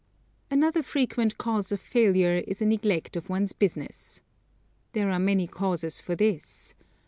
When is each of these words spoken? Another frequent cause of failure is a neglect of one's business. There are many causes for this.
Another 0.49 0.81
frequent 0.81 1.37
cause 1.37 1.71
of 1.71 1.79
failure 1.79 2.43
is 2.47 2.59
a 2.59 2.65
neglect 2.65 3.15
of 3.15 3.29
one's 3.29 3.53
business. 3.53 4.21
There 4.93 5.11
are 5.11 5.19
many 5.19 5.45
causes 5.45 5.99
for 5.99 6.15
this. 6.15 6.73